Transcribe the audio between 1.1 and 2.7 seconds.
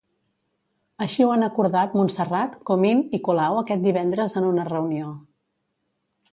ho han acordat Montserrat,